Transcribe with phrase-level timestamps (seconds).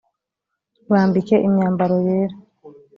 [0.91, 2.35] bambike imyambaro yera